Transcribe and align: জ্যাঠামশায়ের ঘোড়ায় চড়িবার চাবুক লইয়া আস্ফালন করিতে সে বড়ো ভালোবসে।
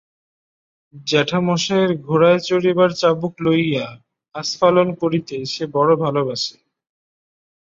জ্যাঠামশায়ের 1.07 1.91
ঘোড়ায় 2.01 2.41
চড়িবার 2.47 2.91
চাবুক 2.91 3.33
লইয়া 3.39 3.85
আস্ফালন 4.35 4.87
করিতে 5.01 5.35
সে 5.45 5.63
বড়ো 5.75 5.95
ভালোবসে। 5.95 6.55